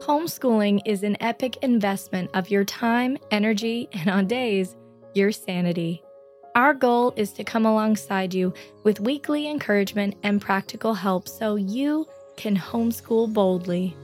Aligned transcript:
Homeschooling 0.00 0.80
is 0.84 1.02
an 1.02 1.16
epic 1.20 1.56
investment 1.62 2.30
of 2.34 2.50
your 2.50 2.64
time, 2.64 3.16
energy, 3.30 3.88
and 3.92 4.10
on 4.10 4.26
days, 4.26 4.76
your 5.14 5.32
sanity. 5.32 6.02
Our 6.54 6.74
goal 6.74 7.14
is 7.16 7.32
to 7.32 7.42
come 7.42 7.64
alongside 7.64 8.34
you 8.34 8.52
with 8.82 9.00
weekly 9.00 9.48
encouragement 9.48 10.14
and 10.22 10.42
practical 10.42 10.92
help 10.92 11.26
so 11.26 11.56
you 11.56 12.06
can 12.36 12.54
homeschool 12.54 13.32
boldly. 13.32 13.96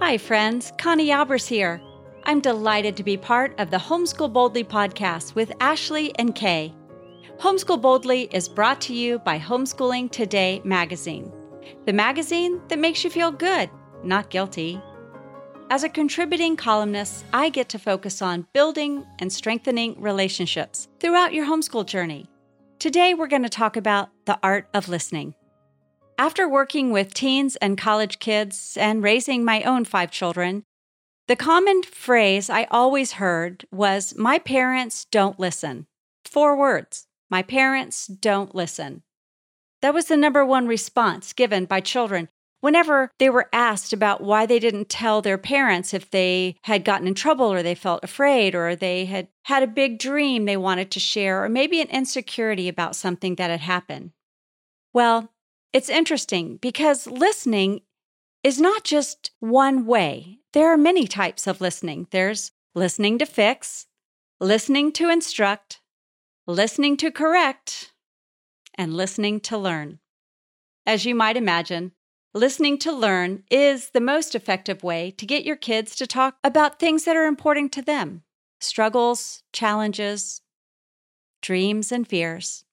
Hi, 0.00 0.18
friends. 0.18 0.72
Connie 0.78 1.08
Albers 1.08 1.46
here. 1.46 1.80
I'm 2.28 2.40
delighted 2.40 2.96
to 2.96 3.04
be 3.04 3.16
part 3.16 3.54
of 3.60 3.70
the 3.70 3.76
Homeschool 3.76 4.32
Boldly 4.32 4.64
podcast 4.64 5.36
with 5.36 5.52
Ashley 5.60 6.12
and 6.18 6.34
Kay. 6.34 6.74
Homeschool 7.38 7.80
Boldly 7.80 8.22
is 8.32 8.48
brought 8.48 8.80
to 8.80 8.94
you 8.94 9.20
by 9.20 9.38
Homeschooling 9.38 10.10
Today 10.10 10.60
magazine, 10.64 11.30
the 11.84 11.92
magazine 11.92 12.60
that 12.66 12.80
makes 12.80 13.04
you 13.04 13.10
feel 13.10 13.30
good, 13.30 13.70
not 14.02 14.28
guilty. 14.28 14.82
As 15.70 15.84
a 15.84 15.88
contributing 15.88 16.56
columnist, 16.56 17.24
I 17.32 17.48
get 17.48 17.68
to 17.68 17.78
focus 17.78 18.20
on 18.20 18.48
building 18.52 19.06
and 19.20 19.32
strengthening 19.32 19.94
relationships 20.00 20.88
throughout 20.98 21.32
your 21.32 21.46
homeschool 21.46 21.86
journey. 21.86 22.28
Today, 22.80 23.14
we're 23.14 23.28
going 23.28 23.44
to 23.44 23.48
talk 23.48 23.76
about 23.76 24.08
the 24.24 24.36
art 24.42 24.68
of 24.74 24.88
listening. 24.88 25.36
After 26.18 26.48
working 26.48 26.90
with 26.90 27.14
teens 27.14 27.54
and 27.54 27.78
college 27.78 28.18
kids 28.18 28.76
and 28.80 29.04
raising 29.04 29.44
my 29.44 29.62
own 29.62 29.84
five 29.84 30.10
children, 30.10 30.64
the 31.28 31.36
common 31.36 31.82
phrase 31.82 32.48
I 32.48 32.64
always 32.70 33.12
heard 33.12 33.66
was, 33.70 34.16
My 34.16 34.38
parents 34.38 35.06
don't 35.06 35.40
listen. 35.40 35.86
Four 36.24 36.56
words. 36.56 37.06
My 37.28 37.42
parents 37.42 38.06
don't 38.06 38.54
listen. 38.54 39.02
That 39.82 39.94
was 39.94 40.06
the 40.06 40.16
number 40.16 40.44
one 40.44 40.66
response 40.66 41.32
given 41.32 41.64
by 41.64 41.80
children 41.80 42.28
whenever 42.60 43.12
they 43.18 43.30
were 43.30 43.48
asked 43.52 43.92
about 43.92 44.22
why 44.22 44.46
they 44.46 44.58
didn't 44.58 44.88
tell 44.88 45.22
their 45.22 45.38
parents 45.38 45.94
if 45.94 46.10
they 46.10 46.56
had 46.62 46.84
gotten 46.84 47.06
in 47.06 47.14
trouble 47.14 47.52
or 47.52 47.62
they 47.62 47.74
felt 47.74 48.02
afraid 48.02 48.54
or 48.54 48.74
they 48.74 49.04
had 49.04 49.28
had 49.44 49.62
a 49.62 49.68
big 49.68 49.98
dream 49.98 50.44
they 50.44 50.56
wanted 50.56 50.90
to 50.90 51.00
share 51.00 51.44
or 51.44 51.48
maybe 51.48 51.80
an 51.80 51.88
insecurity 51.88 52.68
about 52.68 52.96
something 52.96 53.36
that 53.36 53.50
had 53.50 53.60
happened. 53.60 54.10
Well, 54.92 55.32
it's 55.72 55.88
interesting 55.88 56.56
because 56.56 57.06
listening 57.06 57.82
is 58.42 58.60
not 58.60 58.84
just 58.84 59.30
one 59.40 59.86
way. 59.86 60.38
There 60.56 60.72
are 60.72 60.78
many 60.78 61.06
types 61.06 61.46
of 61.46 61.60
listening. 61.60 62.06
There's 62.12 62.50
listening 62.74 63.18
to 63.18 63.26
fix, 63.26 63.88
listening 64.40 64.90
to 64.92 65.10
instruct, 65.10 65.82
listening 66.46 66.96
to 66.96 67.10
correct, 67.10 67.92
and 68.74 68.94
listening 68.94 69.40
to 69.40 69.58
learn. 69.58 69.98
As 70.86 71.04
you 71.04 71.14
might 71.14 71.36
imagine, 71.36 71.92
listening 72.32 72.78
to 72.78 72.90
learn 72.90 73.42
is 73.50 73.90
the 73.90 74.00
most 74.00 74.34
effective 74.34 74.82
way 74.82 75.10
to 75.18 75.26
get 75.26 75.44
your 75.44 75.56
kids 75.56 75.94
to 75.96 76.06
talk 76.06 76.36
about 76.42 76.78
things 76.78 77.04
that 77.04 77.16
are 77.16 77.26
important 77.26 77.70
to 77.72 77.82
them 77.82 78.22
struggles, 78.58 79.42
challenges, 79.52 80.40
dreams, 81.42 81.92
and 81.92 82.08
fears. 82.08 82.64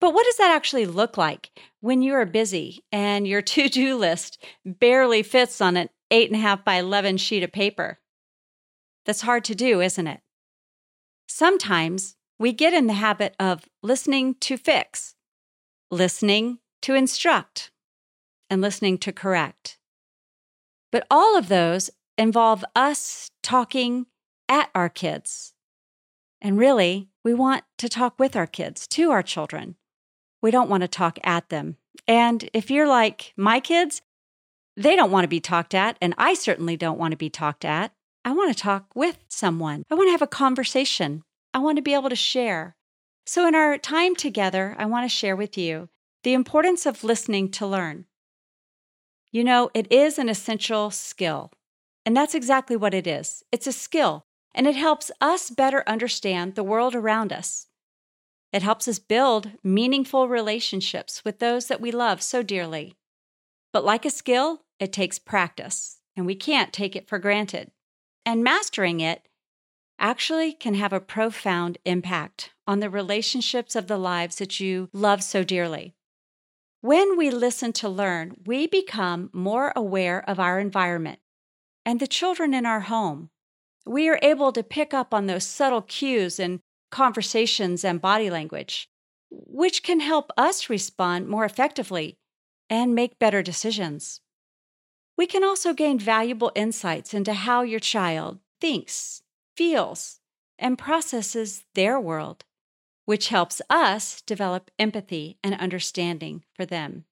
But 0.00 0.14
what 0.14 0.24
does 0.24 0.36
that 0.36 0.54
actually 0.54 0.86
look 0.86 1.16
like 1.16 1.50
when 1.80 2.00
you 2.00 2.14
are 2.14 2.26
busy 2.26 2.84
and 2.92 3.26
your 3.26 3.42
to 3.54 3.68
do 3.68 3.96
list 3.96 4.40
barely 4.64 5.24
fits 5.24 5.60
on 5.60 5.76
an 5.76 5.88
8.5 6.12 6.64
by 6.64 6.74
11 6.74 7.16
sheet 7.16 7.42
of 7.42 7.50
paper? 7.50 7.98
That's 9.06 9.22
hard 9.22 9.44
to 9.44 9.54
do, 9.54 9.80
isn't 9.80 10.06
it? 10.06 10.20
Sometimes 11.26 12.16
we 12.38 12.52
get 12.52 12.74
in 12.74 12.86
the 12.86 12.92
habit 12.92 13.34
of 13.40 13.64
listening 13.82 14.34
to 14.40 14.56
fix, 14.56 15.14
listening 15.90 16.58
to 16.82 16.94
instruct, 16.94 17.70
and 18.50 18.60
listening 18.60 18.98
to 18.98 19.12
correct. 19.12 19.78
But 20.90 21.06
all 21.10 21.38
of 21.38 21.48
those 21.48 21.88
involve 22.18 22.64
us 22.76 23.30
talking 23.42 24.06
at 24.48 24.68
our 24.74 24.90
kids. 24.90 25.54
And 26.42 26.58
really, 26.58 27.08
we 27.24 27.32
want 27.32 27.64
to 27.78 27.88
talk 27.88 28.18
with 28.18 28.36
our 28.36 28.46
kids, 28.46 28.86
to 28.88 29.10
our 29.10 29.22
children. 29.22 29.76
We 30.42 30.50
don't 30.50 30.68
want 30.68 30.82
to 30.82 30.88
talk 30.88 31.18
at 31.24 31.48
them. 31.48 31.76
And 32.06 32.50
if 32.52 32.70
you're 32.70 32.88
like 32.88 33.32
my 33.36 33.60
kids, 33.60 34.02
they 34.76 34.96
don't 34.96 35.10
want 35.10 35.24
to 35.24 35.28
be 35.28 35.40
talked 35.40 35.74
at, 35.74 35.96
and 36.00 36.14
I 36.16 36.34
certainly 36.34 36.76
don't 36.76 36.98
want 36.98 37.12
to 37.12 37.16
be 37.16 37.30
talked 37.30 37.64
at. 37.64 37.92
I 38.24 38.32
want 38.32 38.54
to 38.54 38.62
talk 38.62 38.94
with 38.94 39.18
someone. 39.28 39.84
I 39.90 39.94
want 39.94 40.08
to 40.08 40.12
have 40.12 40.22
a 40.22 40.26
conversation. 40.26 41.22
I 41.52 41.58
want 41.58 41.76
to 41.76 41.82
be 41.82 41.94
able 41.94 42.08
to 42.08 42.16
share. 42.16 42.76
So, 43.26 43.46
in 43.46 43.54
our 43.54 43.76
time 43.78 44.16
together, 44.16 44.74
I 44.78 44.86
want 44.86 45.04
to 45.04 45.14
share 45.14 45.36
with 45.36 45.58
you 45.58 45.88
the 46.22 46.32
importance 46.32 46.86
of 46.86 47.04
listening 47.04 47.50
to 47.50 47.66
learn. 47.66 48.06
You 49.30 49.44
know, 49.44 49.70
it 49.74 49.90
is 49.90 50.18
an 50.18 50.28
essential 50.28 50.90
skill, 50.90 51.52
and 52.06 52.16
that's 52.16 52.34
exactly 52.34 52.76
what 52.76 52.94
it 52.94 53.06
is. 53.06 53.42
It's 53.52 53.66
a 53.66 53.72
skill, 53.72 54.24
and 54.54 54.66
it 54.66 54.76
helps 54.76 55.10
us 55.20 55.50
better 55.50 55.82
understand 55.86 56.54
the 56.54 56.64
world 56.64 56.94
around 56.94 57.32
us. 57.32 57.66
It 58.52 58.62
helps 58.62 58.86
us 58.86 58.98
build 58.98 59.52
meaningful 59.62 60.28
relationships 60.28 61.24
with 61.24 61.38
those 61.38 61.66
that 61.68 61.80
we 61.80 61.90
love 61.90 62.22
so 62.22 62.42
dearly. 62.42 62.94
But 63.72 63.84
like 63.84 64.04
a 64.04 64.10
skill, 64.10 64.62
it 64.78 64.92
takes 64.92 65.18
practice, 65.18 66.00
and 66.16 66.26
we 66.26 66.34
can't 66.34 66.72
take 66.72 66.94
it 66.94 67.08
for 67.08 67.18
granted. 67.18 67.70
And 68.26 68.44
mastering 68.44 69.00
it 69.00 69.26
actually 69.98 70.52
can 70.52 70.74
have 70.74 70.92
a 70.92 71.00
profound 71.00 71.78
impact 71.84 72.50
on 72.66 72.80
the 72.80 72.90
relationships 72.90 73.74
of 73.74 73.86
the 73.86 73.96
lives 73.96 74.36
that 74.36 74.60
you 74.60 74.88
love 74.92 75.22
so 75.22 75.42
dearly. 75.44 75.94
When 76.80 77.16
we 77.16 77.30
listen 77.30 77.72
to 77.74 77.88
learn, 77.88 78.34
we 78.44 78.66
become 78.66 79.30
more 79.32 79.72
aware 79.76 80.28
of 80.28 80.40
our 80.40 80.58
environment 80.58 81.20
and 81.86 82.00
the 82.00 82.06
children 82.06 82.52
in 82.54 82.66
our 82.66 82.80
home. 82.80 83.30
We 83.86 84.08
are 84.08 84.18
able 84.22 84.52
to 84.52 84.62
pick 84.62 84.92
up 84.92 85.14
on 85.14 85.26
those 85.26 85.46
subtle 85.46 85.82
cues 85.82 86.38
in 86.38 86.60
conversations 86.90 87.84
and 87.84 88.00
body 88.00 88.30
language, 88.30 88.88
which 89.30 89.82
can 89.82 90.00
help 90.00 90.32
us 90.36 90.68
respond 90.68 91.28
more 91.28 91.44
effectively 91.44 92.18
and 92.72 92.94
make 92.94 93.18
better 93.18 93.42
decisions. 93.42 94.22
We 95.18 95.26
can 95.26 95.44
also 95.44 95.74
gain 95.74 95.98
valuable 95.98 96.50
insights 96.54 97.12
into 97.12 97.34
how 97.34 97.60
your 97.60 97.80
child 97.80 98.38
thinks 98.62 99.22
feels, 99.54 100.20
and 100.58 100.78
processes 100.78 101.64
their 101.74 102.00
world, 102.00 102.46
which 103.04 103.28
helps 103.28 103.60
us 103.68 104.22
develop 104.22 104.70
empathy 104.78 105.36
and 105.44 105.54
understanding 105.56 106.44
for 106.54 106.64
them. 106.64 107.04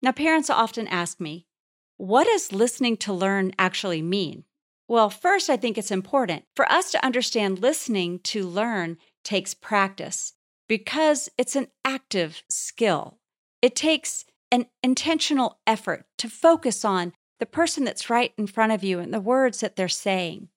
Now, 0.00 0.12
parents 0.12 0.48
often 0.48 0.86
ask 0.86 1.18
me, 1.18 1.48
what 1.96 2.28
does 2.28 2.52
listening 2.52 2.96
to 2.98 3.12
learn 3.12 3.50
actually 3.58 4.00
mean? 4.00 4.44
Well, 4.86 5.10
first, 5.10 5.50
I 5.50 5.56
think 5.56 5.76
it's 5.76 5.90
important 5.90 6.44
for 6.54 6.70
us 6.70 6.92
to 6.92 7.04
understand 7.04 7.58
listening 7.58 8.20
to 8.20 8.46
learn 8.46 8.96
takes 9.24 9.54
practice 9.54 10.34
because 10.68 11.28
it's 11.36 11.56
an 11.56 11.66
active 11.84 12.44
skill. 12.48 13.18
It 13.60 13.74
takes 13.74 14.24
an 14.50 14.66
intentional 14.82 15.58
effort 15.66 16.06
to 16.18 16.28
focus 16.28 16.84
on 16.84 17.12
the 17.38 17.46
person 17.46 17.84
that's 17.84 18.10
right 18.10 18.32
in 18.36 18.46
front 18.46 18.72
of 18.72 18.82
you 18.82 18.98
and 18.98 19.12
the 19.12 19.20
words 19.20 19.60
that 19.60 19.76
they're 19.76 19.88
saying. 19.88 20.48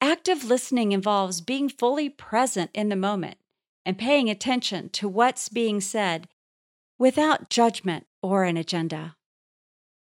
Active 0.00 0.44
listening 0.44 0.92
involves 0.92 1.40
being 1.40 1.68
fully 1.68 2.08
present 2.08 2.70
in 2.74 2.88
the 2.88 2.96
moment 2.96 3.38
and 3.84 3.98
paying 3.98 4.28
attention 4.28 4.88
to 4.90 5.08
what's 5.08 5.48
being 5.48 5.80
said 5.80 6.28
without 6.98 7.50
judgment 7.50 8.06
or 8.22 8.44
an 8.44 8.56
agenda. 8.56 9.16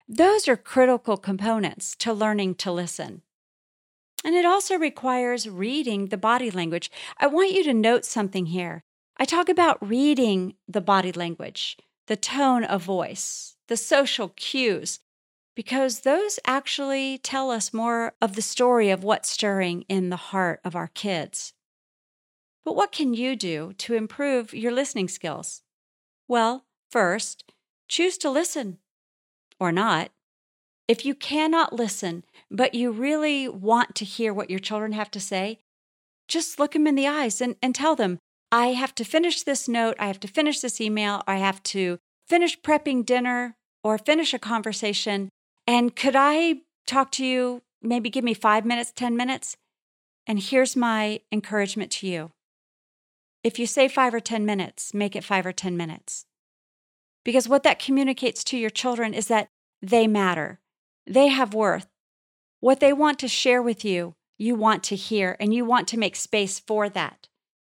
Those 0.09 0.49
are 0.49 0.57
critical 0.57 1.17
components 1.17 1.97
to 1.97 2.13
learning 2.13 2.57
to 2.57 2.73
listen. 2.73 3.23
And 4.23 4.35
it 4.35 4.45
also 4.45 4.77
requires 4.77 5.49
reading 5.49 6.07
the 6.07 6.17
body 6.17 6.51
language. 6.51 6.91
I 7.19 7.27
want 7.27 7.53
you 7.53 7.65
to 7.65 7.75
note 7.75 8.05
something 8.05 8.47
here. 8.47 8.85
I 9.17 9.25
talk 9.25 9.49
about 9.49 9.87
reading 9.87 10.55
the 10.67 10.81
body 10.81 11.13
language, 11.13 11.79
the 12.07 12.17
tone 12.17 12.65
of 12.65 12.83
voice, 12.83 13.57
the 13.69 13.77
social 13.77 14.29
cues, 14.31 15.01
because 15.55 16.01
those 16.01 16.39
actually 16.45 17.19
tell 17.19 17.51
us 17.51 17.73
more 17.73 18.15
of 18.21 18.35
the 18.35 18.43
story 18.43 18.91
of 18.91 19.05
what's 19.05 19.31
stirring 19.31 19.83
in 19.89 20.11
the 20.11 20.17
heart 20.17 20.61
of 20.65 20.75
our 20.75 20.89
kids. 20.89 21.53
But 22.65 22.77
what 22.77 22.93
can 22.93 23.15
you 23.15 23.37
do 23.37 23.73
to 23.79 23.95
improve 23.95 24.55
your 24.55 24.73
listening 24.73 25.09
skills? 25.09 25.63
Well, 26.27 26.65
first, 26.91 27.53
choose 27.89 28.19
to 28.19 28.31
listen 28.31 28.79
or 29.61 29.71
not. 29.71 30.11
If 30.89 31.05
you 31.05 31.15
cannot 31.15 31.73
listen, 31.73 32.25
but 32.51 32.75
you 32.75 32.91
really 32.91 33.49
want 33.49 33.95
to 33.97 34.05
hear 34.05 34.35
what 34.35 34.51
your 34.51 34.59
children 34.59 34.93
have 34.93 35.11
to 35.13 35.21
say, 35.21 35.61
just 36.27 36.59
look 36.59 36.73
them 36.73 36.87
in 36.87 36.95
the 36.95 37.07
eyes 37.07 37.41
and, 37.41 37.57
and 37.63 37.75
tell 37.75 37.97
them, 37.97 38.19
I 38.55 38.69
have 38.69 38.95
to 38.95 39.05
finish 39.05 39.43
this 39.43 39.67
note, 39.67 39.97
I 39.99 40.07
have 40.07 40.21
to 40.21 40.29
finish 40.29 40.61
this 40.61 40.81
email, 40.81 41.25
I 41.27 41.39
have 41.39 41.61
to 41.65 41.99
finish 42.29 42.61
prepping 42.61 43.05
dinner 43.05 43.57
or 43.83 43.99
finish 43.99 44.33
a 44.33 44.39
conversation, 44.39 45.29
and 45.67 45.97
could 45.97 46.15
I 46.15 46.61
talk 46.87 47.11
to 47.13 47.27
you 47.27 47.63
maybe 47.83 48.11
give 48.11 48.23
me 48.23 48.33
five 48.33 48.65
minutes, 48.65 48.93
10 48.95 49.17
minutes. 49.17 49.57
And 50.25 50.39
here's 50.39 50.77
my 50.77 51.19
encouragement 51.33 51.91
to 51.93 52.07
you. 52.07 52.31
If 53.43 53.59
you 53.59 53.67
say 53.67 53.89
five 53.89 54.15
or 54.15 54.21
10 54.21 54.47
minutes, 54.47 54.95
make 54.95 55.17
it 55.17 55.25
five 55.25 55.45
or 55.45 55.53
10 55.53 55.77
minutes. 55.77 56.25
Because 57.25 57.49
what 57.49 57.65
that 57.65 57.81
communicates 57.81 58.45
to 58.45 58.57
your 58.57 58.71
children 58.71 59.15
is 59.15 59.27
that 59.27 59.49
they 59.83 60.07
matter, 60.07 60.61
they 61.09 61.27
have 61.27 61.55
worth. 61.55 61.89
What 62.61 62.79
they 62.79 62.93
want 62.93 63.19
to 63.19 63.27
share 63.27 63.61
with 63.61 63.85
you, 63.85 64.15
you 64.39 64.55
want 64.55 64.85
to 64.85 64.95
hear, 64.95 65.37
and 65.41 65.53
you 65.53 65.65
want 65.65 65.89
to 65.89 65.99
make 65.99 66.15
space 66.15 66.61
for 66.61 66.89
that. 66.91 67.27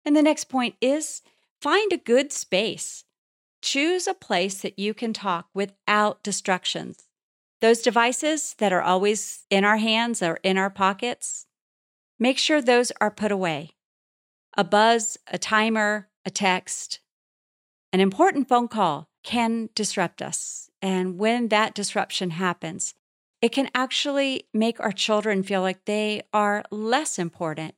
And 0.09 0.17
the 0.17 0.23
next 0.23 0.45
point 0.45 0.75
is 0.81 1.21
find 1.61 1.93
a 1.93 1.99
good 1.99 2.33
space. 2.33 3.05
Choose 3.61 4.07
a 4.07 4.15
place 4.15 4.63
that 4.63 4.79
you 4.79 4.95
can 4.95 5.13
talk 5.13 5.49
without 5.53 6.23
distractions. 6.23 7.09
Those 7.61 7.83
devices 7.83 8.55
that 8.57 8.73
are 8.73 8.81
always 8.81 9.45
in 9.51 9.67
our 9.67 9.77
hands 9.77 10.23
or 10.23 10.39
in 10.43 10.57
our 10.57 10.71
pockets, 10.71 11.45
make 12.19 12.39
sure 12.39 12.63
those 12.63 12.91
are 13.03 13.11
put 13.11 13.31
away. 13.31 13.73
A 14.57 14.65
buzz, 14.65 15.19
a 15.27 15.37
timer, 15.37 16.09
a 16.25 16.31
text, 16.31 17.01
an 17.93 18.01
important 18.01 18.49
phone 18.49 18.69
call 18.69 19.11
can 19.23 19.69
disrupt 19.75 20.23
us. 20.23 20.71
And 20.81 21.19
when 21.19 21.49
that 21.49 21.75
disruption 21.75 22.31
happens, 22.31 22.95
it 23.43 23.51
can 23.51 23.69
actually 23.75 24.45
make 24.55 24.81
our 24.81 24.91
children 24.91 25.43
feel 25.43 25.61
like 25.61 25.85
they 25.85 26.23
are 26.33 26.65
less 26.71 27.19
important 27.19 27.75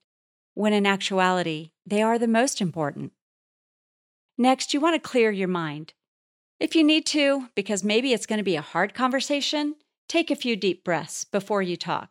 when 0.61 0.75
in 0.75 0.85
actuality, 0.85 1.71
they 1.87 2.03
are 2.03 2.19
the 2.19 2.29
most 2.29 2.61
important. 2.61 3.13
Next, 4.37 4.75
you 4.75 4.81
want 4.81 4.95
to 4.95 5.09
clear 5.09 5.31
your 5.31 5.49
mind. 5.49 5.95
If 6.59 6.77
you 6.77 6.85
need 6.85 7.07
to, 7.07 7.49
because 7.55 7.83
maybe 7.83 8.13
it's 8.13 8.27
going 8.27 8.41
to 8.41 8.45
be 8.45 8.57
a 8.57 8.61
hard 8.61 8.93
conversation, 8.93 9.77
take 10.07 10.31
a 10.31 10.37
few 10.37 10.57
deep 10.57 10.85
breaths 10.85 11.25
before 11.25 11.63
you 11.63 11.79
talk. 11.79 12.11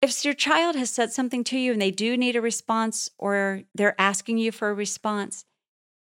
If 0.00 0.24
your 0.24 0.32
child 0.32 0.76
has 0.76 0.88
said 0.88 1.12
something 1.12 1.44
to 1.44 1.58
you 1.58 1.72
and 1.72 1.82
they 1.82 1.90
do 1.90 2.16
need 2.16 2.36
a 2.36 2.40
response 2.40 3.10
or 3.18 3.64
they're 3.74 4.00
asking 4.00 4.38
you 4.38 4.50
for 4.50 4.70
a 4.70 4.74
response 4.74 5.44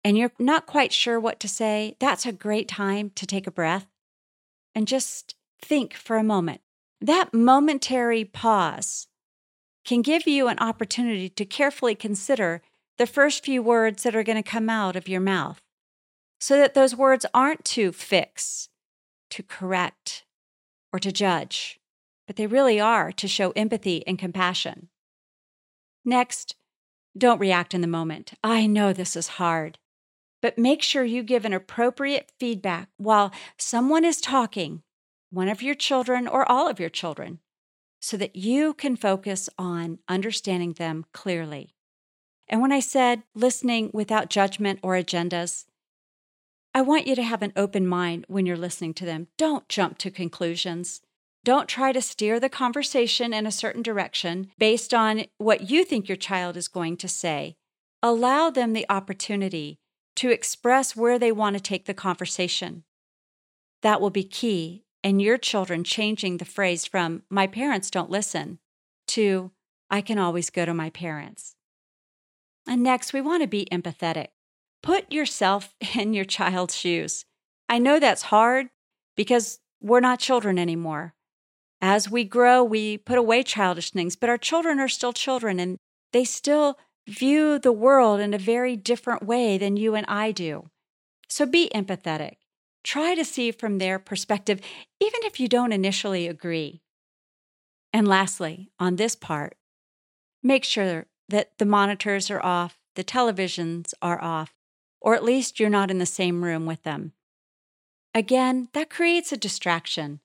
and 0.04 0.18
you're 0.18 0.32
not 0.40 0.66
quite 0.66 0.92
sure 0.92 1.20
what 1.20 1.40
to 1.42 1.48
say, 1.48 1.96
that's 2.00 2.26
a 2.26 2.32
great 2.32 2.68
time 2.68 3.12
to 3.14 3.28
take 3.28 3.46
a 3.46 3.52
breath 3.52 3.86
and 4.74 4.88
just 4.88 5.36
think 5.62 5.94
for 5.94 6.18
a 6.18 6.24
moment. 6.24 6.62
That 7.00 7.32
momentary 7.32 8.26
pause 8.26 9.08
can 9.86 10.02
give 10.02 10.28
you 10.28 10.48
an 10.48 10.60
opportunity 10.60 11.30
to 11.30 11.46
carefully 11.46 11.96
consider 11.96 12.62
the 12.98 13.08
first 13.08 13.44
few 13.44 13.62
words 13.62 14.04
that 14.04 14.16
are 14.16 14.24
going 14.24 14.42
to 14.42 14.50
come 14.50 14.70
out 14.70 14.96
of 14.96 15.08
your 15.08 15.22
mouth 15.22 15.62
so 16.40 16.58
that 16.58 16.74
those 16.74 16.96
words 16.96 17.26
aren't 17.34 17.64
to 17.66 17.92
fix, 17.92 18.70
to 19.30 19.44
correct, 19.44 20.26
or 20.92 21.00
to 21.00 21.12
judge, 21.12 21.80
but 22.28 22.36
they 22.36 22.48
really 22.48 22.80
are 22.80 23.12
to 23.12 23.28
show 23.28 23.52
empathy 23.52 24.06
and 24.06 24.20
compassion. 24.20 24.90
Next, 26.06 26.56
don't 27.18 27.40
react 27.40 27.74
in 27.74 27.82
the 27.82 27.88
moment. 27.88 28.34
I 28.44 28.68
know 28.68 28.92
this 28.92 29.16
is 29.16 29.40
hard, 29.40 29.78
but 30.42 30.58
make 30.58 30.82
sure 30.82 31.04
you 31.04 31.24
give 31.24 31.46
an 31.46 31.54
appropriate 31.54 32.32
feedback 32.40 32.90
while 32.98 33.32
someone 33.58 34.04
is 34.04 34.20
talking, 34.20 34.84
one 35.30 35.48
of 35.48 35.62
your 35.62 35.76
children 35.76 36.28
or 36.28 36.50
all 36.52 36.68
of 36.68 36.80
your 36.80 36.90
children, 36.90 37.40
so 38.04 38.18
that 38.18 38.36
you 38.36 38.74
can 38.74 38.98
focus 38.98 39.50
on 39.58 39.98
understanding 40.10 40.74
them 40.74 41.06
clearly. 41.14 41.74
And 42.50 42.62
when 42.62 42.74
I 42.74 42.82
said 42.82 43.24
listening 43.34 43.92
without 43.94 44.30
judgment 44.30 44.82
or 44.84 44.96
agendas, 44.96 45.64
I 46.76 46.82
want 46.82 47.08
you 47.08 47.16
to 47.16 47.24
have 47.24 47.42
an 47.42 47.54
open 47.56 47.88
mind 47.88 48.26
when 48.28 48.46
you're 48.46 48.58
listening 48.58 48.94
to 48.96 49.06
them. 49.06 49.30
Don't 49.38 49.70
jump 49.70 49.98
to 50.00 50.12
conclusions. 50.12 51.00
Don't 51.46 51.70
try 51.70 51.94
to 51.94 52.02
steer 52.02 52.42
the 52.42 52.50
conversation 52.50 53.34
in 53.34 53.48
a 53.48 53.54
certain 53.54 53.82
direction 53.82 54.52
based 54.58 54.94
on 54.94 55.24
what 55.38 55.70
you 55.70 55.86
think 55.86 56.10
your 56.10 56.18
child 56.18 56.58
is 56.58 56.68
going 56.68 56.98
to 56.98 57.08
say. 57.08 57.56
Allow 58.02 58.50
them 58.50 58.74
the 58.74 58.86
opportunity 58.90 59.80
to 60.18 60.30
express 60.30 60.94
where 60.94 61.18
they 61.18 61.32
want 61.32 61.56
to 61.56 61.62
take 61.62 61.86
the 61.86 61.94
conversation. 61.94 62.84
That 63.82 64.02
will 64.02 64.10
be 64.10 64.26
key 64.26 64.84
in 65.04 65.20
your 65.20 65.38
children 65.38 65.84
changing 65.84 66.38
the 66.38 66.46
phrase 66.46 66.86
from, 66.86 67.24
my 67.30 67.46
parents 67.46 67.92
don't 67.92 68.10
listen, 68.10 68.60
to, 69.08 69.52
I 69.90 70.02
can 70.02 70.18
always 70.18 70.50
go 70.50 70.66
to 70.66 70.74
my 70.74 70.90
parents. 70.90 71.56
And 72.68 72.82
next, 72.82 73.14
we 73.14 73.22
want 73.22 73.44
to 73.44 73.48
be 73.48 73.68
empathetic. 73.72 74.28
Put 74.82 75.12
yourself 75.12 75.74
in 75.96 76.14
your 76.14 76.26
child's 76.26 76.76
shoes. 76.76 77.26
I 77.68 77.80
know 77.80 78.00
that's 78.00 78.24
hard 78.24 78.70
because 79.16 79.60
we're 79.82 80.00
not 80.00 80.20
children 80.20 80.58
anymore. 80.58 81.14
As 81.82 82.10
we 82.10 82.24
grow, 82.24 82.64
we 82.64 82.98
put 82.98 83.18
away 83.18 83.44
childish 83.44 83.92
things, 83.92 84.16
but 84.16 84.30
our 84.30 84.38
children 84.38 84.80
are 84.80 84.88
still 84.88 85.12
children 85.12 85.60
and 85.60 85.78
they 86.14 86.24
still 86.24 86.78
view 87.08 87.60
the 87.60 87.74
world 87.74 88.22
in 88.22 88.34
a 88.34 88.38
very 88.38 88.78
different 88.78 89.24
way 89.24 89.58
than 89.58 89.76
you 89.76 89.94
and 89.94 90.06
I 90.08 90.32
do. 90.32 90.70
So 91.28 91.46
be 91.46 91.70
empathetic. 91.76 92.36
Try 92.84 93.16
to 93.16 93.24
see 93.24 93.52
from 93.52 93.78
their 93.78 93.98
perspective, 93.98 94.60
even 95.00 95.22
if 95.24 95.40
you 95.40 95.48
don't 95.48 95.72
initially 95.72 96.28
agree. 96.28 96.82
And 97.94 98.08
lastly, 98.08 98.72
on 98.80 98.96
this 98.96 99.16
part, 99.16 99.56
make 100.42 100.64
sure 100.64 101.06
that 101.30 101.58
the 101.58 101.66
monitors 101.66 102.30
are 102.30 102.44
off, 102.44 102.78
the 102.96 103.04
televisions 103.04 103.94
are 104.02 104.22
off, 104.22 104.54
or 105.00 105.16
at 105.16 105.24
least 105.24 105.60
you're 105.60 105.70
not 105.70 105.92
in 105.92 106.00
the 106.00 106.06
same 106.06 106.44
room 106.44 106.66
with 106.66 106.84
them. 106.84 107.14
Again, 108.14 108.70
that 108.74 108.90
creates 108.90 109.32
a 109.32 109.38
distraction. 109.38 110.20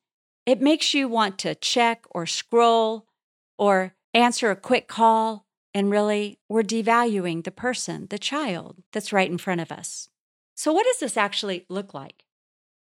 It 0.45 0.61
makes 0.61 0.95
you 0.95 1.09
want 1.09 1.39
to 1.39 1.55
check 1.55 2.05
or 2.11 2.27
scroll 2.27 3.07
or 3.59 3.95
answer 4.15 4.51
a 4.51 4.57
quick 4.57 4.89
call, 4.89 5.47
and 5.75 5.91
really, 5.91 6.39
we're 6.49 6.63
devaluing 6.63 7.45
the 7.45 7.51
person, 7.51 8.07
the 8.11 8.19
child 8.19 8.83
that's 8.93 9.13
right 9.13 9.31
in 9.31 9.39
front 9.39 9.61
of 9.61 9.71
us. 9.71 10.09
So, 10.55 10.73
what 10.73 10.85
does 10.85 10.99
this 10.99 11.17
actually 11.17 11.67
look 11.69 11.95
like? 11.95 12.25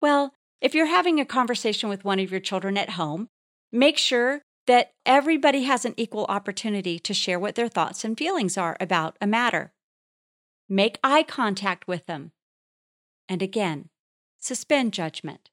Well, 0.03 0.33
if 0.59 0.75
you're 0.75 0.87
having 0.87 1.21
a 1.21 1.25
conversation 1.25 1.87
with 1.87 2.03
one 2.03 2.19
of 2.19 2.29
your 2.29 2.41
children 2.41 2.77
at 2.77 2.99
home, 2.99 3.29
make 3.71 3.97
sure 3.97 4.41
that 4.67 4.91
everybody 5.05 5.63
has 5.63 5.85
an 5.85 5.93
equal 5.95 6.25
opportunity 6.27 6.99
to 6.99 7.13
share 7.13 7.39
what 7.39 7.55
their 7.55 7.69
thoughts 7.69 8.03
and 8.03 8.17
feelings 8.17 8.57
are 8.57 8.75
about 8.81 9.15
a 9.21 9.27
matter. 9.27 9.71
Make 10.67 10.99
eye 11.05 11.23
contact 11.23 11.87
with 11.87 12.05
them. 12.05 12.33
And 13.29 13.41
again, 13.41 13.87
suspend 14.37 14.91
judgment. 14.91 15.49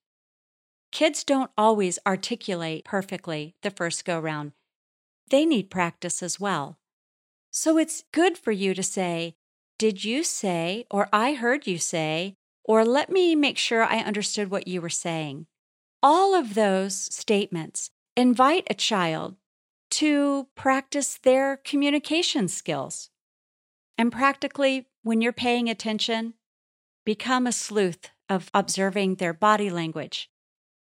Kids 0.91 1.23
don't 1.23 1.53
always 1.57 2.01
articulate 2.05 2.85
perfectly 2.85 3.55
the 3.63 3.71
first 3.71 4.05
go 4.05 4.19
round. 4.19 4.51
They 5.31 5.47
need 5.47 5.71
practice 5.71 6.25
as 6.25 6.41
well. 6.41 6.77
So 7.53 7.79
it's 7.79 8.03
good 8.11 8.37
for 8.37 8.51
you 8.51 8.75
to 8.75 8.83
say, 8.83 9.37
Did 9.79 10.05
you 10.05 10.25
say, 10.25 10.87
or 10.91 11.09
I 11.13 11.35
heard 11.35 11.69
you 11.69 11.79
say, 11.79 12.35
or 12.71 12.85
let 12.85 13.11
me 13.11 13.35
make 13.35 13.59
sure 13.59 13.83
I 13.83 13.99
understood 13.99 14.49
what 14.49 14.69
you 14.69 14.81
were 14.81 14.89
saying. 14.89 15.47
All 16.05 16.37
of 16.37 16.55
those 16.55 16.95
statements 16.95 17.91
invite 18.17 18.69
a 18.71 18.75
child 18.75 19.35
to 19.91 20.47
practice 20.55 21.19
their 21.21 21.57
communication 21.57 22.47
skills. 22.47 23.11
And 23.99 24.13
practically 24.13 24.87
when 25.03 25.21
you're 25.21 25.33
paying 25.33 25.69
attention, 25.69 26.35
become 27.05 27.45
a 27.45 27.51
sleuth 27.51 28.11
of 28.29 28.53
observing 28.55 29.17
their 29.17 29.33
body 29.33 29.69
language, 29.69 30.31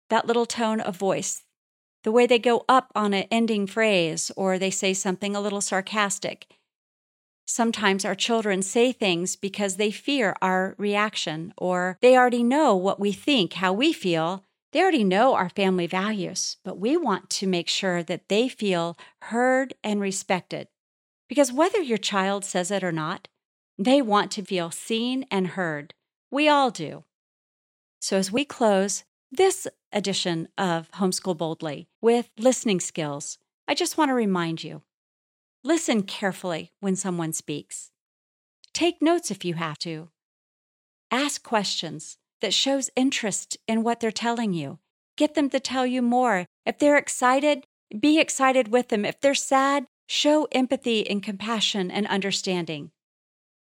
that 0.10 0.26
little 0.26 0.46
tone 0.46 0.80
of 0.80 0.96
voice, 0.96 1.44
the 2.06 2.12
way 2.14 2.26
they 2.26 2.40
go 2.40 2.64
up 2.70 2.90
on 2.96 3.14
an 3.14 3.28
ending 3.30 3.68
phrase 3.68 4.32
or 4.38 4.58
they 4.58 4.72
say 4.72 4.94
something 4.94 5.36
a 5.36 5.42
little 5.42 5.60
sarcastic. 5.60 6.55
Sometimes 7.46 8.04
our 8.04 8.16
children 8.16 8.64
say 8.64 8.92
things 8.92 9.36
because 9.36 9.76
they 9.76 9.92
fear 9.92 10.36
our 10.42 10.76
reaction 10.80 11.54
or 11.58 11.98
they 12.02 12.18
already 12.18 12.44
know 12.44 12.76
what 12.76 13.00
we 13.00 13.12
think, 13.12 13.54
how 13.54 13.72
we 13.72 13.94
feel. 13.94 14.44
They 14.72 14.82
already 14.82 15.04
know 15.04 15.36
our 15.36 15.50
family 15.50 15.88
values, 15.88 16.58
but 16.64 16.80
we 16.80 16.98
want 16.98 17.30
to 17.30 17.48
make 17.48 17.70
sure 17.70 18.02
that 18.04 18.28
they 18.30 18.50
feel 18.50 18.98
heard 19.24 19.76
and 19.84 20.02
respected. 20.02 20.68
Because 21.30 21.54
whether 21.54 21.82
your 21.82 22.00
child 22.00 22.44
says 22.44 22.72
it 22.72 22.84
or 22.84 22.92
not, 22.92 23.28
they 23.78 24.02
want 24.02 24.32
to 24.32 24.44
feel 24.44 24.72
seen 24.72 25.26
and 25.30 25.50
heard. 25.50 25.94
We 26.32 26.50
all 26.50 26.72
do. 26.72 27.04
So, 28.00 28.18
as 28.18 28.32
we 28.32 28.44
close 28.46 29.04
this 29.32 29.68
edition 29.92 30.48
of 30.58 30.92
Homeschool 30.92 31.38
Boldly 31.38 31.88
with 32.02 32.30
listening 32.38 32.80
skills, 32.80 33.38
I 33.68 33.74
just 33.74 33.98
want 33.98 34.10
to 34.10 34.14
remind 34.14 34.64
you 34.64 34.82
listen 35.66 36.04
carefully 36.04 36.72
when 36.80 36.96
someone 36.96 37.34
speaks. 37.34 37.90
Take 38.72 39.02
notes 39.02 39.32
if 39.32 39.44
you 39.44 39.56
have 39.56 39.80
to. 39.80 40.10
Ask 41.10 41.42
questions 41.42 42.18
that 42.42 42.54
shows 42.54 42.92
interest 42.96 43.58
in 43.68 43.82
what 43.82 44.00
they're 44.00 44.12
telling 44.12 44.54
you. 44.54 44.78
Get 45.18 45.34
them 45.34 45.50
to 45.50 45.60
tell 45.60 45.86
you 45.86 46.04
more. 46.04 46.46
If 46.66 46.78
they're 46.78 46.98
excited, 46.98 47.66
be 48.00 48.20
excited 48.20 48.68
with 48.68 48.90
them. 48.90 49.06
If 49.06 49.20
they're 49.20 49.34
sad, 49.34 49.86
show 50.08 50.48
empathy 50.52 51.10
and 51.10 51.24
compassion 51.24 51.90
and 51.90 52.06
understanding. 52.08 52.92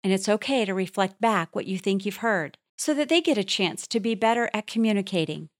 And 0.02 0.12
it's 0.12 0.28
okay 0.28 0.64
to 0.64 0.72
reflect 0.72 1.20
back 1.20 1.54
what 1.54 1.66
you 1.66 1.78
think 1.78 2.06
you've 2.06 2.16
heard 2.16 2.56
so 2.78 2.94
that 2.94 3.10
they 3.10 3.20
get 3.20 3.36
a 3.36 3.44
chance 3.44 3.86
to 3.88 4.00
be 4.00 4.14
better 4.14 4.50
at 4.54 4.66
communicating. 4.66 5.50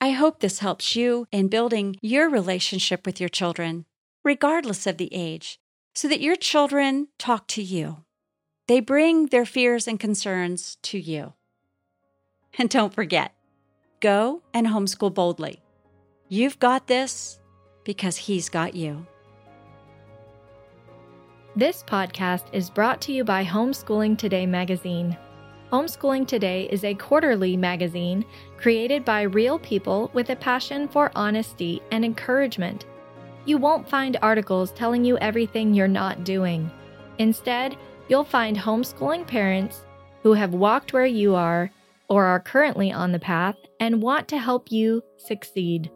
I 0.00 0.10
hope 0.10 0.40
this 0.40 0.60
helps 0.60 0.96
you 0.96 1.26
in 1.30 1.48
building 1.48 1.96
your 2.00 2.30
relationship 2.30 3.04
with 3.04 3.20
your 3.20 3.28
children, 3.28 3.86
regardless 4.26 4.88
of 4.88 4.96
the 4.96 5.08
age, 5.14 5.60
so 5.94 6.08
that 6.08 6.20
your 6.20 6.34
children 6.34 7.06
talk 7.16 7.46
to 7.46 7.62
you. 7.62 7.98
They 8.66 8.80
bring 8.80 9.26
their 9.26 9.46
fears 9.46 9.86
and 9.86 10.00
concerns 10.00 10.76
to 10.82 10.98
you. 10.98 11.34
And 12.58 12.68
don't 12.70 12.92
forget, 12.92 13.34
go 14.00 14.42
and 14.52 14.66
homeschool 14.66 15.14
boldly. 15.14 15.62
You've 16.28 16.58
got 16.58 16.86
this 16.86 17.38
because 17.84 18.16
he's 18.16 18.48
got 18.48 18.74
you. 18.74 19.06
This 21.54 21.82
podcast 21.82 22.46
is 22.52 22.70
brought 22.70 23.00
to 23.02 23.12
you 23.12 23.24
by 23.24 23.44
Homeschooling 23.44 24.18
Today 24.18 24.46
magazine. 24.46 25.16
Homeschooling 25.70 26.26
Today 26.26 26.66
is 26.72 26.82
a 26.82 26.94
quarterly 26.94 27.56
magazine 27.56 28.24
created 28.56 29.04
by 29.04 29.22
real 29.22 29.58
people 29.58 30.10
with 30.14 30.30
a 30.30 30.36
passion 30.36 30.88
for 30.88 31.12
honesty 31.14 31.80
and 31.92 32.04
encouragement. 32.04 32.86
You 33.46 33.58
won't 33.58 33.88
find 33.88 34.18
articles 34.20 34.72
telling 34.72 35.04
you 35.04 35.16
everything 35.18 35.72
you're 35.72 35.86
not 35.86 36.24
doing. 36.24 36.68
Instead, 37.18 37.76
you'll 38.08 38.24
find 38.24 38.56
homeschooling 38.56 39.26
parents 39.26 39.84
who 40.22 40.32
have 40.32 40.52
walked 40.52 40.92
where 40.92 41.06
you 41.06 41.36
are 41.36 41.70
or 42.08 42.24
are 42.24 42.40
currently 42.40 42.90
on 42.90 43.12
the 43.12 43.20
path 43.20 43.56
and 43.78 44.02
want 44.02 44.26
to 44.28 44.38
help 44.38 44.72
you 44.72 45.02
succeed. 45.16 45.90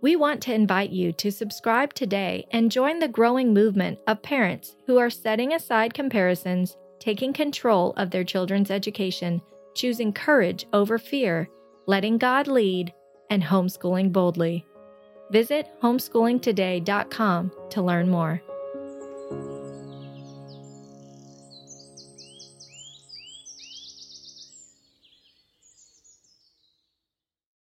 We 0.00 0.14
want 0.14 0.40
to 0.42 0.54
invite 0.54 0.90
you 0.90 1.12
to 1.14 1.32
subscribe 1.32 1.92
today 1.92 2.46
and 2.52 2.70
join 2.70 3.00
the 3.00 3.08
growing 3.08 3.52
movement 3.52 3.98
of 4.06 4.22
parents 4.22 4.76
who 4.86 4.98
are 4.98 5.10
setting 5.10 5.54
aside 5.54 5.92
comparisons, 5.92 6.76
taking 7.00 7.32
control 7.32 7.94
of 7.96 8.10
their 8.10 8.22
children's 8.22 8.70
education, 8.70 9.42
choosing 9.74 10.12
courage 10.12 10.66
over 10.72 10.98
fear, 10.98 11.48
letting 11.86 12.18
God 12.18 12.46
lead, 12.46 12.92
and 13.30 13.42
homeschooling 13.42 14.12
boldly. 14.12 14.64
Visit 15.30 15.68
homeschoolingtoday.com 15.82 17.52
to 17.70 17.82
learn 17.82 18.08
more. 18.08 18.42